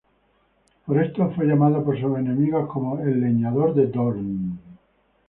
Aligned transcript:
Por 0.83 0.97
esto 1.03 1.29
fue 1.35 1.45
llamado 1.45 1.85
por 1.85 1.95
sus 2.01 2.17
enemigos 2.17 2.67
como 2.73 2.97
"El 3.01 3.21
leñador 3.21 3.75
de 3.75 3.85
Doorn". 3.85 4.57